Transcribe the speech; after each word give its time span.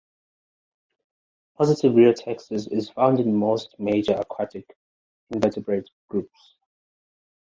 Positive 1.59 1.93
rheotaxis 1.93 2.65
is 2.71 2.89
found 2.89 3.19
in 3.19 3.35
most 3.35 3.75
major 3.77 4.13
aquatic 4.13 4.75
invertebrate 5.29 5.91
groups. 6.09 6.55